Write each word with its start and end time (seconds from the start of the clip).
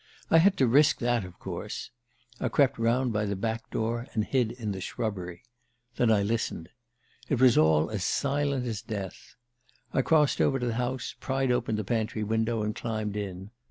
I 0.31 0.39
had 0.39 0.57
to 0.57 0.65
risk 0.65 0.97
that, 0.97 1.23
of 1.23 1.37
course. 1.37 1.91
I 2.39 2.49
crept 2.49 2.79
around 2.79 3.11
by 3.13 3.25
the 3.25 3.35
back 3.35 3.69
door 3.69 4.07
and 4.15 4.23
hid 4.25 4.51
in 4.51 4.71
the 4.71 4.81
shrubbery. 4.81 5.43
Then 5.97 6.09
I 6.09 6.23
listened. 6.23 6.69
It 7.29 7.39
was 7.39 7.55
all 7.55 7.91
as 7.91 8.03
silent 8.03 8.65
as 8.65 8.81
death. 8.81 9.35
I 9.93 10.01
crossed 10.01 10.41
over 10.41 10.57
to 10.57 10.65
the 10.65 10.73
house, 10.73 11.13
pried 11.19 11.51
open 11.51 11.75
the 11.75 11.83
pantry 11.83 12.23
window 12.23 12.63
and 12.63 12.73
climbed 12.75 13.15
in. 13.15 13.51